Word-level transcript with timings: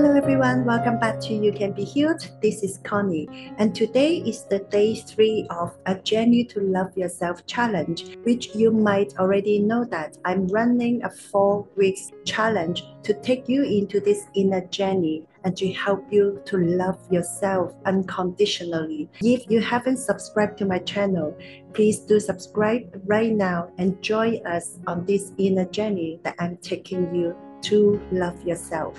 Hello 0.00 0.16
everyone, 0.16 0.64
welcome 0.64 0.98
back 0.98 1.20
to 1.20 1.34
You 1.34 1.52
Can 1.52 1.72
Be 1.72 1.84
Healed. 1.84 2.26
This 2.40 2.62
is 2.62 2.78
Connie, 2.84 3.52
and 3.58 3.74
today 3.74 4.16
is 4.16 4.44
the 4.44 4.60
day 4.70 4.94
three 4.94 5.46
of 5.50 5.76
a 5.84 5.94
Journey 5.94 6.42
to 6.44 6.60
Love 6.60 6.96
Yourself 6.96 7.44
challenge, 7.44 8.16
which 8.22 8.54
you 8.54 8.70
might 8.70 9.18
already 9.18 9.58
know 9.58 9.84
that 9.84 10.16
I'm 10.24 10.46
running 10.46 11.04
a 11.04 11.10
four 11.10 11.68
weeks 11.76 12.12
challenge 12.24 12.82
to 13.02 13.12
take 13.12 13.46
you 13.46 13.62
into 13.62 14.00
this 14.00 14.24
inner 14.34 14.64
journey 14.68 15.26
and 15.44 15.54
to 15.58 15.70
help 15.70 16.10
you 16.10 16.40
to 16.46 16.56
love 16.56 16.98
yourself 17.12 17.74
unconditionally. 17.84 19.10
If 19.20 19.50
you 19.50 19.60
haven't 19.60 19.98
subscribed 19.98 20.56
to 20.60 20.64
my 20.64 20.78
channel, 20.78 21.36
please 21.74 21.98
do 21.98 22.20
subscribe 22.20 23.02
right 23.04 23.32
now 23.32 23.70
and 23.76 24.00
join 24.00 24.46
us 24.46 24.78
on 24.86 25.04
this 25.04 25.32
inner 25.36 25.66
journey 25.66 26.20
that 26.22 26.36
I'm 26.38 26.56
taking 26.56 27.14
you 27.14 27.36
to 27.64 28.00
love 28.10 28.42
yourself. 28.44 28.98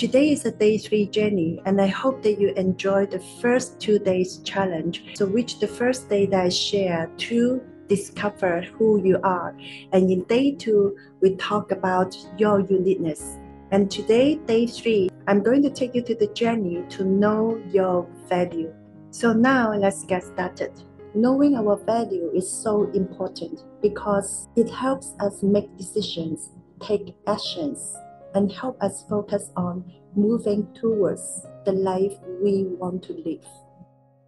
Today 0.00 0.30
is 0.30 0.46
a 0.46 0.50
day 0.50 0.78
three 0.78 1.04
journey, 1.04 1.60
and 1.66 1.78
I 1.78 1.88
hope 1.88 2.22
that 2.22 2.40
you 2.40 2.54
enjoy 2.54 3.04
the 3.04 3.18
first 3.42 3.78
two 3.78 3.98
days 3.98 4.38
challenge. 4.38 5.04
So, 5.14 5.26
which 5.26 5.60
the 5.60 5.68
first 5.68 6.08
day 6.08 6.24
that 6.24 6.40
I 6.42 6.48
share 6.48 7.10
to 7.28 7.60
discover 7.86 8.62
who 8.62 9.04
you 9.04 9.20
are, 9.22 9.54
and 9.92 10.10
in 10.10 10.22
day 10.22 10.52
two 10.52 10.96
we 11.20 11.36
talk 11.36 11.70
about 11.70 12.16
your 12.38 12.60
uniqueness. 12.60 13.36
And 13.72 13.90
today, 13.90 14.36
day 14.36 14.66
three, 14.66 15.10
I'm 15.28 15.42
going 15.42 15.62
to 15.64 15.70
take 15.70 15.94
you 15.94 16.00
to 16.04 16.14
the 16.14 16.28
journey 16.28 16.82
to 16.96 17.04
know 17.04 17.62
your 17.68 18.08
value. 18.26 18.72
So 19.10 19.34
now 19.34 19.74
let's 19.74 20.04
get 20.04 20.24
started. 20.24 20.72
Knowing 21.14 21.56
our 21.58 21.76
value 21.76 22.30
is 22.34 22.50
so 22.50 22.90
important 22.94 23.64
because 23.82 24.48
it 24.56 24.70
helps 24.70 25.12
us 25.20 25.42
make 25.42 25.76
decisions, 25.76 26.52
take 26.80 27.14
actions, 27.26 27.98
and 28.34 28.50
help 28.52 28.80
us 28.82 29.04
focus 29.08 29.50
on 29.56 29.84
moving 30.14 30.66
towards 30.74 31.46
the 31.64 31.72
life 31.72 32.14
we 32.42 32.64
want 32.64 33.02
to 33.04 33.12
live. 33.12 33.46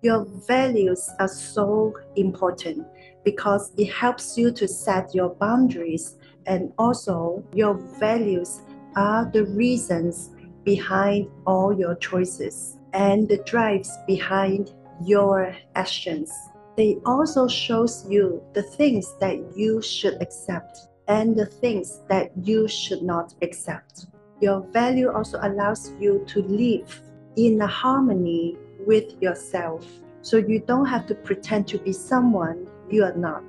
Your 0.03 0.25
values 0.25 1.09
are 1.21 1.29
so 1.29 1.95
important 2.17 2.87
because 3.25 3.73
it 3.77 3.93
helps 3.93 4.37
you 4.37 4.51
to 4.53 4.67
set 4.67 5.15
your 5.15 5.31
boundaries, 5.31 6.17
and 6.47 6.73
also 6.77 7.45
your 7.55 7.75
values 8.01 8.63
are 8.97 9.31
the 9.33 9.45
reasons 9.47 10.31
behind 10.65 11.29
all 11.47 11.77
your 11.77 11.95
choices 11.95 12.79
and 12.93 13.29
the 13.29 13.39
drives 13.39 13.97
behind 14.07 14.73
your 15.05 15.57
actions. 15.77 16.33
They 16.77 16.99
also 17.07 17.47
shows 17.47 18.07
you 18.09 18.43
the 18.55 18.63
things 18.63 19.15
that 19.21 19.57
you 19.57 19.83
should 19.83 20.21
accept 20.21 20.89
and 21.13 21.37
the 21.37 21.45
things 21.45 22.01
that 22.09 22.31
you 22.43 22.67
should 22.67 23.03
not 23.03 23.35
accept. 23.43 24.07
Your 24.41 24.61
value 24.73 25.13
also 25.13 25.39
allows 25.43 25.93
you 26.01 26.25
to 26.29 26.43
live 26.43 27.03
in 27.37 27.61
harmony 27.61 28.57
with 28.87 29.21
yourself. 29.21 29.87
So 30.23 30.39
you 30.39 30.61
don't 30.61 30.87
have 30.87 31.07
to 31.09 31.15
pretend 31.15 31.69
to 31.69 31.79
be 31.79 31.93
someone 31.93 32.67
you 32.91 33.05
are 33.05 33.15
not. 33.15 33.45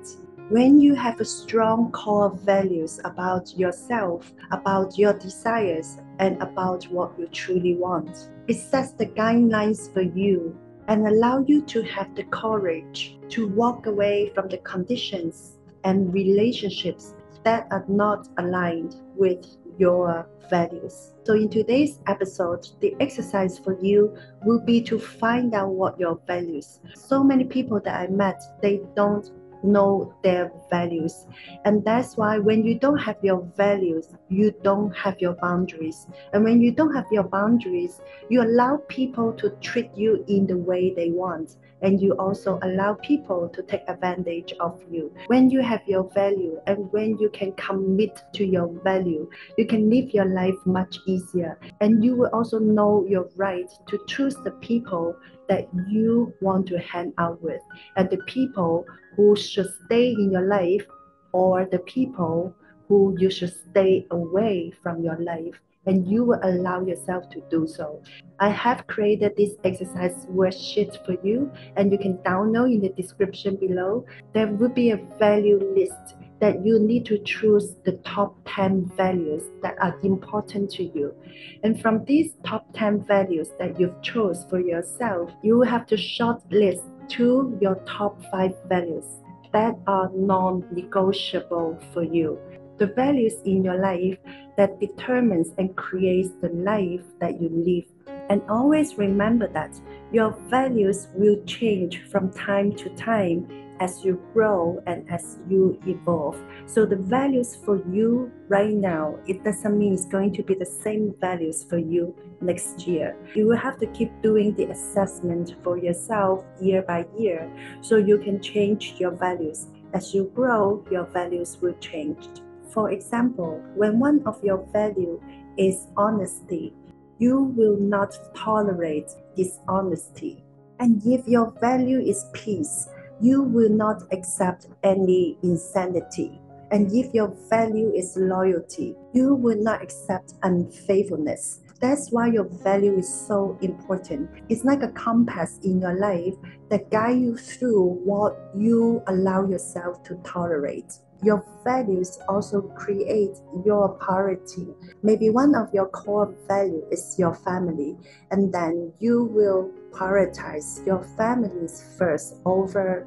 When 0.50 0.78
you 0.78 0.94
have 0.94 1.20
a 1.20 1.24
strong 1.24 1.90
core 1.90 2.36
values 2.44 3.00
about 3.02 3.56
yourself, 3.56 4.30
about 4.50 4.98
your 4.98 5.14
desires, 5.14 5.96
and 6.18 6.40
about 6.42 6.84
what 6.92 7.18
you 7.18 7.26
truly 7.28 7.76
want, 7.76 8.28
it 8.46 8.58
sets 8.58 8.92
the 8.92 9.06
guidelines 9.06 9.90
for 9.92 10.02
you 10.02 10.54
and 10.88 11.08
allow 11.08 11.42
you 11.46 11.62
to 11.62 11.80
have 11.82 12.14
the 12.14 12.24
courage 12.24 13.16
to 13.30 13.48
walk 13.48 13.86
away 13.86 14.30
from 14.34 14.48
the 14.48 14.58
conditions 14.58 15.56
and 15.82 16.12
relationships 16.12 17.14
that 17.44 17.66
are 17.70 17.84
not 17.88 18.28
aligned 18.38 18.96
with 19.16 19.44
your 19.78 20.28
values. 20.50 21.12
So, 21.24 21.34
in 21.34 21.48
today's 21.48 22.00
episode, 22.06 22.66
the 22.80 22.94
exercise 23.00 23.58
for 23.58 23.78
you 23.80 24.16
will 24.44 24.60
be 24.60 24.82
to 24.82 24.98
find 24.98 25.54
out 25.54 25.70
what 25.70 25.98
your 25.98 26.20
values. 26.26 26.80
So 26.94 27.22
many 27.22 27.44
people 27.44 27.80
that 27.80 28.00
I 28.00 28.06
met, 28.08 28.40
they 28.62 28.80
don't 28.94 29.30
know 29.64 30.14
their 30.22 30.52
values. 30.70 31.26
And 31.64 31.84
that's 31.84 32.16
why 32.16 32.38
when 32.38 32.64
you 32.64 32.78
don't 32.78 32.98
have 32.98 33.16
your 33.22 33.42
values, 33.56 34.08
you 34.28 34.54
don't 34.62 34.92
have 34.96 35.20
your 35.20 35.34
boundaries. 35.34 36.06
And 36.32 36.44
when 36.44 36.60
you 36.60 36.70
don't 36.70 36.94
have 36.94 37.06
your 37.10 37.24
boundaries, 37.24 38.00
you 38.28 38.42
allow 38.42 38.78
people 38.88 39.32
to 39.34 39.50
treat 39.60 39.90
you 39.96 40.24
in 40.28 40.46
the 40.46 40.58
way 40.58 40.92
they 40.94 41.10
want. 41.10 41.56
And 41.82 42.00
you 42.00 42.12
also 42.12 42.58
allow 42.62 42.94
people 42.94 43.48
to 43.50 43.62
take 43.62 43.82
advantage 43.88 44.54
of 44.58 44.80
you. 44.90 45.12
When 45.26 45.50
you 45.50 45.60
have 45.60 45.82
your 45.86 46.04
value 46.14 46.58
and 46.66 46.90
when 46.92 47.18
you 47.18 47.28
can 47.30 47.52
commit 47.52 48.22
to 48.34 48.44
your 48.44 48.68
value, 48.82 49.28
you 49.58 49.66
can 49.66 49.90
live 49.90 50.14
your 50.14 50.24
life 50.24 50.54
much 50.64 50.98
easier. 51.06 51.58
And 51.80 52.02
you 52.02 52.16
will 52.16 52.30
also 52.32 52.58
know 52.58 53.04
your 53.06 53.28
right 53.36 53.70
to 53.88 53.98
choose 54.06 54.36
the 54.36 54.52
people 54.52 55.14
that 55.48 55.68
you 55.88 56.32
want 56.40 56.66
to 56.68 56.78
hang 56.78 57.12
out 57.18 57.42
with 57.42 57.60
and 57.96 58.08
the 58.10 58.18
people 58.26 58.86
who 59.16 59.36
should 59.36 59.72
stay 59.84 60.10
in 60.12 60.30
your 60.30 60.46
life 60.46 60.86
or 61.32 61.66
the 61.66 61.78
people 61.80 62.54
who 62.88 63.16
you 63.18 63.30
should 63.30 63.54
stay 63.70 64.06
away 64.10 64.72
from 64.82 65.02
your 65.02 65.16
life 65.18 65.60
and 65.86 66.06
you 66.06 66.24
will 66.24 66.40
allow 66.42 66.84
yourself 66.84 67.28
to 67.30 67.42
do 67.50 67.66
so. 67.66 68.02
I 68.40 68.48
have 68.48 68.86
created 68.86 69.36
this 69.36 69.54
exercise 69.64 70.26
worksheet 70.26 71.04
for 71.04 71.16
you 71.22 71.52
and 71.76 71.92
you 71.92 71.98
can 71.98 72.18
download 72.18 72.72
in 72.72 72.80
the 72.80 72.88
description 72.90 73.56
below. 73.56 74.06
There 74.32 74.46
will 74.46 74.70
be 74.70 74.90
a 74.90 74.96
value 75.18 75.60
list 75.76 76.16
that 76.44 76.62
you 76.62 76.78
need 76.78 77.06
to 77.06 77.16
choose 77.20 77.76
the 77.86 77.92
top 78.04 78.36
10 78.44 78.92
values 78.98 79.44
that 79.62 79.74
are 79.80 79.98
important 80.02 80.70
to 80.70 80.84
you. 80.84 81.14
And 81.62 81.80
from 81.80 82.04
these 82.04 82.34
top 82.44 82.66
10 82.74 83.06
values 83.06 83.48
that 83.58 83.80
you've 83.80 84.02
chose 84.02 84.44
for 84.50 84.60
yourself, 84.60 85.30
you 85.42 85.62
have 85.62 85.86
to 85.86 85.94
shortlist 85.94 86.82
to 87.16 87.56
your 87.62 87.76
top 87.86 88.22
5 88.30 88.52
values 88.68 89.06
that 89.54 89.74
are 89.86 90.10
non-negotiable 90.14 91.80
for 91.94 92.02
you. 92.02 92.38
The 92.76 92.88
values 92.88 93.36
in 93.46 93.64
your 93.64 93.80
life 93.80 94.18
that 94.58 94.78
determines 94.80 95.48
and 95.56 95.74
creates 95.76 96.28
the 96.42 96.50
life 96.50 97.06
that 97.20 97.40
you 97.40 97.48
live. 97.48 97.88
And 98.28 98.42
always 98.48 98.96
remember 98.96 99.48
that 99.48 99.78
your 100.12 100.30
values 100.48 101.08
will 101.14 101.42
change 101.44 102.02
from 102.10 102.32
time 102.32 102.72
to 102.76 102.88
time 102.90 103.48
as 103.80 104.04
you 104.04 104.20
grow 104.32 104.82
and 104.86 105.08
as 105.10 105.38
you 105.48 105.78
evolve. 105.86 106.40
So 106.66 106.86
the 106.86 106.96
values 106.96 107.56
for 107.56 107.82
you 107.88 108.30
right 108.48 108.72
now, 108.72 109.18
it 109.26 109.44
doesn't 109.44 109.78
mean 109.78 109.92
it's 109.94 110.06
going 110.06 110.32
to 110.34 110.42
be 110.42 110.54
the 110.54 110.66
same 110.66 111.14
values 111.20 111.64
for 111.64 111.78
you 111.78 112.14
next 112.40 112.86
year. 112.86 113.16
You 113.34 113.46
will 113.46 113.56
have 113.56 113.78
to 113.80 113.86
keep 113.88 114.10
doing 114.22 114.54
the 114.54 114.70
assessment 114.70 115.56
for 115.62 115.76
yourself 115.76 116.44
year 116.60 116.82
by 116.82 117.06
year 117.18 117.50
so 117.80 117.96
you 117.96 118.18
can 118.18 118.40
change 118.40 118.94
your 118.98 119.10
values. 119.10 119.66
As 119.92 120.14
you 120.14 120.30
grow, 120.34 120.84
your 120.90 121.04
values 121.04 121.58
will 121.60 121.74
change. 121.74 122.28
For 122.70 122.90
example, 122.90 123.62
when 123.74 124.00
one 124.00 124.22
of 124.26 124.42
your 124.42 124.66
value 124.72 125.20
is 125.56 125.86
honesty, 125.96 126.74
you 127.18 127.52
will 127.56 127.78
not 127.78 128.16
tolerate 128.34 129.10
dishonesty. 129.36 130.44
And 130.80 131.00
if 131.06 131.26
your 131.26 131.52
value 131.60 132.00
is 132.00 132.26
peace, 132.32 132.88
you 133.20 133.42
will 133.42 133.70
not 133.70 134.02
accept 134.12 134.66
any 134.82 135.38
insanity. 135.42 136.40
And 136.70 136.90
if 136.92 137.14
your 137.14 137.28
value 137.48 137.92
is 137.94 138.16
loyalty, 138.16 138.96
you 139.12 139.34
will 139.34 139.62
not 139.62 139.82
accept 139.82 140.34
unfaithfulness. 140.42 141.60
That's 141.80 142.10
why 142.10 142.28
your 142.28 142.44
value 142.44 142.98
is 142.98 143.08
so 143.08 143.58
important. 143.60 144.30
It's 144.48 144.64
like 144.64 144.82
a 144.82 144.88
compass 144.88 145.60
in 145.62 145.80
your 145.80 145.98
life 145.98 146.34
that 146.70 146.90
guide 146.90 147.20
you 147.20 147.36
through 147.36 148.00
what 148.04 148.50
you 148.56 149.02
allow 149.06 149.46
yourself 149.46 150.02
to 150.04 150.14
tolerate. 150.24 150.98
Your 151.22 151.44
values 151.64 152.18
also 152.28 152.60
create 152.60 153.36
your 153.64 153.88
priority. 153.90 154.68
Maybe 155.02 155.30
one 155.30 155.54
of 155.54 155.72
your 155.72 155.86
core 155.88 156.34
value 156.46 156.84
is 156.90 157.16
your 157.18 157.34
family, 157.34 157.96
and 158.30 158.52
then 158.52 158.92
you 158.98 159.24
will 159.24 159.70
prioritize 159.90 160.84
your 160.86 161.02
families 161.16 161.82
first 161.96 162.36
over 162.44 163.06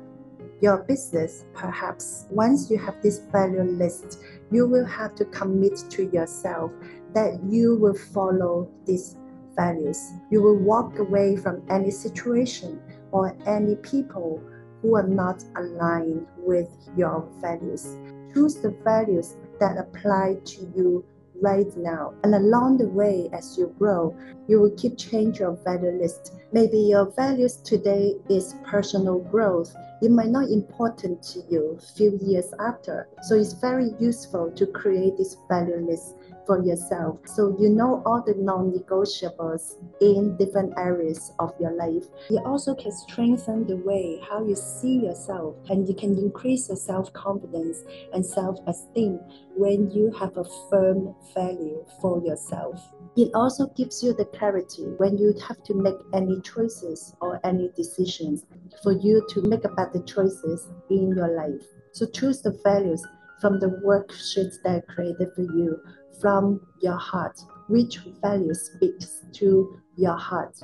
your 0.61 0.77
business. 0.83 1.45
Perhaps 1.53 2.25
once 2.31 2.71
you 2.71 2.77
have 2.79 3.01
this 3.03 3.19
value 3.31 3.63
list, 3.63 4.19
you 4.51 4.65
will 4.65 4.85
have 4.85 5.13
to 5.15 5.25
commit 5.25 5.77
to 5.91 6.09
yourself 6.09 6.71
that 7.13 7.39
you 7.43 7.75
will 7.75 7.93
follow 7.93 8.69
these 8.85 9.15
values. 9.55 10.13
You 10.31 10.41
will 10.41 10.57
walk 10.57 10.99
away 10.99 11.35
from 11.35 11.63
any 11.69 11.91
situation 11.91 12.79
or 13.11 13.35
any 13.45 13.75
people 13.75 14.41
who 14.81 14.95
are 14.95 15.07
not 15.07 15.43
aligned 15.55 16.25
with 16.37 16.69
your 16.95 17.27
values. 17.41 17.97
Choose 18.33 18.55
the 18.55 18.71
values 18.83 19.35
that 19.59 19.77
apply 19.77 20.37
to 20.45 20.71
you 20.75 21.03
right 21.41 21.75
now. 21.77 22.13
And 22.23 22.35
along 22.35 22.77
the 22.77 22.87
way, 22.87 23.29
as 23.33 23.57
you 23.57 23.73
grow, 23.77 24.15
you 24.47 24.59
will 24.59 24.71
keep 24.71 24.97
change 24.97 25.39
your 25.39 25.55
value 25.63 25.91
list. 25.91 26.33
Maybe 26.51 26.79
your 26.79 27.05
values 27.05 27.57
today 27.57 28.15
is 28.29 28.55
personal 28.63 29.19
growth, 29.19 29.75
it 30.01 30.11
might 30.11 30.29
not 30.29 30.49
important 30.49 31.23
to 31.23 31.41
you 31.49 31.79
few 31.95 32.19
years 32.21 32.53
after. 32.59 33.07
So 33.23 33.35
it's 33.35 33.53
very 33.53 33.91
useful 33.99 34.51
to 34.51 34.67
create 34.67 35.17
this 35.17 35.37
value 35.49 35.77
list 35.77 36.16
for 36.47 36.63
yourself. 36.63 37.19
So 37.25 37.55
you 37.59 37.69
know 37.69 38.01
all 38.05 38.23
the 38.25 38.33
non-negotiables 38.35 39.75
in 40.01 40.37
different 40.37 40.73
areas 40.77 41.33
of 41.37 41.53
your 41.59 41.73
life. 41.73 42.05
You 42.29 42.39
also 42.39 42.73
can 42.73 42.91
strengthen 42.91 43.67
the 43.67 43.75
way 43.75 44.19
how 44.27 44.43
you 44.43 44.55
see 44.55 44.95
yourself 44.95 45.55
and 45.69 45.87
you 45.87 45.93
can 45.93 46.17
increase 46.17 46.69
your 46.69 46.77
self-confidence 46.77 47.83
and 48.13 48.25
self-esteem 48.25 49.19
when 49.55 49.91
you 49.91 50.11
have 50.19 50.37
a 50.37 50.45
firm 50.69 51.13
value 51.35 51.85
for 52.01 52.23
yourself. 52.23 52.81
It 53.17 53.31
also 53.35 53.67
gives 53.75 54.01
you 54.01 54.13
the 54.13 54.25
clarity 54.25 54.83
when 54.97 55.17
you 55.17 55.33
have 55.47 55.61
to 55.63 55.73
make 55.73 55.97
any 56.13 56.39
choices 56.41 57.13
or 57.19 57.41
any 57.43 57.69
decisions 57.75 58.45
for 58.83 58.93
you 58.93 59.25
to 59.29 59.41
make 59.41 59.63
better 59.75 60.01
choices 60.05 60.67
in 60.89 61.15
your 61.15 61.35
life. 61.35 61.65
So 61.91 62.05
choose 62.05 62.41
the 62.41 62.57
values 62.63 63.03
from 63.41 63.59
the 63.59 63.67
worksheets 63.85 64.55
that 64.63 64.75
are 64.77 64.93
created 64.93 65.29
for 65.35 65.41
you 65.41 65.79
from 66.19 66.61
your 66.81 66.97
heart. 66.97 67.39
Which 67.67 67.99
value 68.21 68.53
speaks 68.53 69.23
to 69.33 69.79
your 69.97 70.15
heart? 70.15 70.57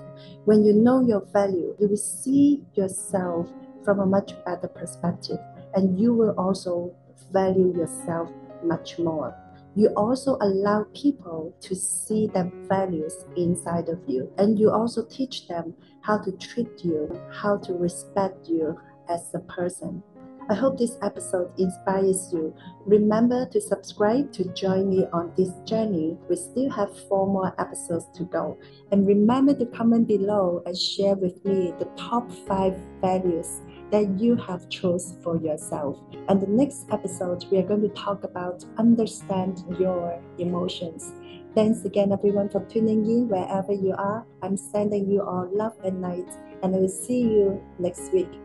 When 0.46 0.64
you 0.64 0.74
know 0.74 1.02
your 1.02 1.26
value, 1.34 1.76
you 1.80 1.90
will 1.90 1.98
see 1.98 2.62
yourself 2.76 3.50
from 3.84 4.00
a 4.00 4.06
much 4.06 4.34
better 4.46 4.68
perspective 4.68 5.40
and 5.76 6.00
you 6.00 6.14
will 6.14 6.34
also 6.38 6.96
value 7.32 7.76
yourself 7.76 8.30
much 8.64 9.00
more. 9.00 9.36
You 9.76 9.90
also 9.98 10.38
allow 10.40 10.86
people 10.94 11.54
to 11.62 11.76
see 11.76 12.28
the 12.28 12.52
values 12.70 13.26
inside 13.36 13.90
of 13.90 14.00
you, 14.08 14.32
and 14.38 14.60
you 14.60 14.70
also 14.70 15.04
teach 15.04 15.48
them 15.48 15.74
how 16.02 16.20
to 16.20 16.32
treat 16.34 16.86
you, 16.86 17.20
how 17.32 17.58
to 17.58 17.74
respect 17.74 18.48
you 18.48 18.80
as 19.10 19.34
a 19.34 19.40
person. 19.40 20.04
I 20.50 20.56
hope 20.56 20.78
this 20.78 20.98
episode 21.02 21.58
inspires 21.58 22.34
you. 22.34 22.54
Remember 22.86 23.46
to 23.46 23.62
subscribe 23.62 24.34
to 24.34 24.44
join 24.54 24.90
me 24.90 25.06
on 25.14 25.32
this 25.38 25.52
journey. 25.64 26.18
We 26.30 26.36
still 26.36 26.70
have 26.70 26.90
four 27.08 27.28
more 27.28 27.56
episodes 27.60 28.08
to 28.16 28.26
go. 28.26 28.58
And 28.92 29.08
remember 29.08 29.54
to 29.56 29.66
comment 29.68 30.08
below 30.08 30.62
and 30.66 30.78
share 30.78 31.16
with 31.16 31.44
me 31.46 31.74
the 31.80 31.90
top 31.96 32.30
five 32.46 32.78
values 33.00 33.62
that 33.92 34.20
you 34.20 34.36
have 34.36 34.68
chose 34.68 35.16
for 35.24 35.38
yourself. 35.38 35.98
And 36.28 36.42
the 36.42 36.48
next 36.48 36.88
episode, 36.92 37.46
we 37.50 37.60
are 37.60 37.68
going 37.68 37.82
to 37.82 37.90
talk 37.90 38.26
about 38.26 38.66
understand 38.78 39.64
your 39.80 40.22
emotions. 40.40 41.14
Thanks 41.56 41.86
again, 41.86 42.12
everyone, 42.12 42.50
for 42.50 42.66
tuning 42.66 43.06
in 43.06 43.30
wherever 43.30 43.72
you 43.72 43.94
are. 43.98 44.26
I'm 44.42 44.58
sending 44.58 45.10
you 45.10 45.22
all 45.22 45.48
love 45.54 45.78
and 45.86 46.02
light, 46.02 46.30
and 46.64 46.76
I 46.76 46.80
will 46.80 46.90
see 46.90 47.22
you 47.22 47.64
next 47.80 48.12
week. 48.12 48.43